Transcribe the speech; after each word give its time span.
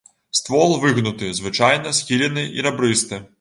Ствол 0.37 0.71
выгнуты, 0.85 1.29
звычайна 1.41 1.93
схілены 1.99 2.47
і 2.57 2.67
рабрысты. 2.71 3.23